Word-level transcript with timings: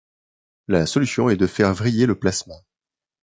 La 0.67 0.87
solution 0.87 1.29
est 1.29 1.37
de 1.37 1.45
faire 1.45 1.75
vriller 1.75 2.07
le 2.07 2.17
plasma. 2.17 2.55